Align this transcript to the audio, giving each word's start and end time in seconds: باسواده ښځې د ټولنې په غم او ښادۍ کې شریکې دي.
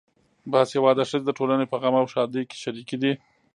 باسواده 0.51 1.03
ښځې 1.09 1.25
د 1.27 1.31
ټولنې 1.37 1.65
په 1.71 1.75
غم 1.81 1.95
او 1.99 2.05
ښادۍ 2.13 2.43
کې 2.49 2.57
شریکې 2.63 2.97
دي. 3.01 3.13